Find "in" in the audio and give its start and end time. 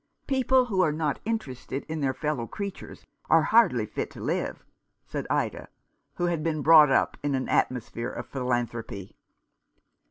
1.87-1.99, 7.21-7.35